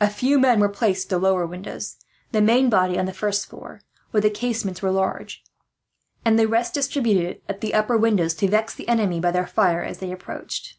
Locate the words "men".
0.40-0.60